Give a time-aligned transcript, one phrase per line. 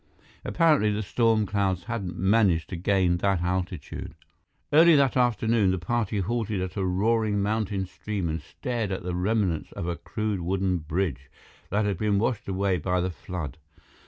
[0.43, 4.15] Apparently, the storm clouds hadn't managed to gain that altitude.
[4.73, 9.13] Early that afternoon, the party halted at a roaring mountain stream and stared at the
[9.13, 11.29] remnants of a crude wooden bridge
[11.69, 13.59] that had been washed away by the flood.